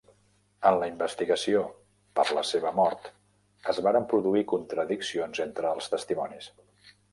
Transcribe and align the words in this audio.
En 0.69 0.77
la 0.83 0.85
investigació 0.91 1.61
per 2.21 2.25
la 2.37 2.43
seva 2.53 2.71
mort 2.79 3.11
es 3.75 3.83
varen 3.89 4.09
produir 4.15 4.45
contradiccions 4.55 5.45
entre 5.49 5.77
els 5.77 5.95
testimonis. 5.95 6.53